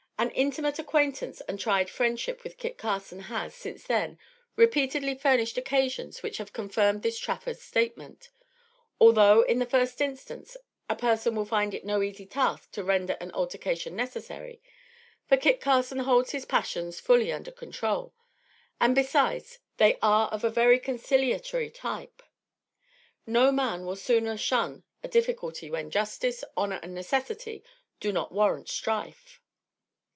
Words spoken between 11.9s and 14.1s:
easy task to render an altercation